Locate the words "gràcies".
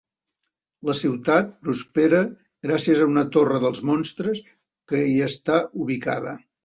2.67-3.03